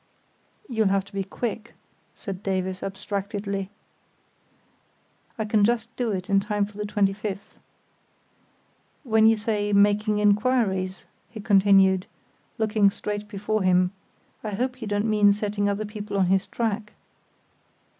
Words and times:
"You'll 0.67 0.87
have 0.87 1.05
to 1.05 1.13
be 1.13 1.23
quick," 1.23 1.75
said 2.15 2.41
Davies, 2.41 2.81
abstractedly. 2.81 3.69
"I 5.37 5.45
can 5.45 5.63
just 5.63 5.95
do 5.95 6.09
it 6.11 6.27
in 6.27 6.39
time 6.39 6.65
for 6.65 6.75
the 6.75 6.87
25th." 6.87 7.57
"When 9.03 9.27
you 9.27 9.35
say 9.35 9.71
'making 9.71 10.17
inquiries'," 10.17 11.05
he 11.29 11.39
continued, 11.39 12.07
looking 12.57 12.89
straight 12.89 13.27
before 13.27 13.61
him, 13.61 13.91
"I 14.43 14.55
hope 14.55 14.81
you 14.81 14.87
don't 14.87 15.05
mean 15.05 15.33
setting 15.33 15.69
other 15.69 15.85
people 15.85 16.17
on 16.17 16.25
his 16.25 16.47
track?" 16.47 16.93